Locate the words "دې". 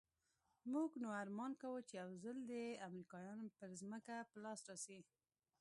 2.51-2.65